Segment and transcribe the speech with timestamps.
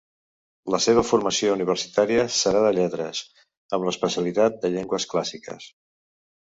[0.75, 3.23] La seva formació universitària serà de lletres,
[3.75, 5.75] amb l'especialitat de llengües clàssiques.